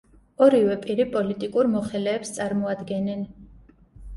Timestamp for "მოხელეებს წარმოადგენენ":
1.75-3.23